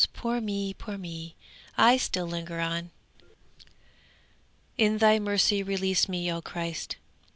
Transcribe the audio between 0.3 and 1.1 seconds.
me! poor